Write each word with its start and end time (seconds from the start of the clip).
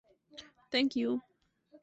Thank 0.71 0.95
you. 0.95 1.21